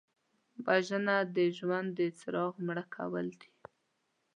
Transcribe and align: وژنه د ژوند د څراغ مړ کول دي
وژنه 0.65 1.15
د 1.35 1.37
ژوند 1.57 1.89
د 1.99 1.99
څراغ 2.19 2.53
مړ 2.65 2.77
کول 2.95 3.27
دي 3.39 3.51